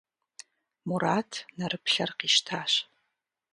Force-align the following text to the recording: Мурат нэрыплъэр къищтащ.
Мурат 0.87 1.31
нэрыплъэр 1.57 2.09
къищтащ. 2.19 2.73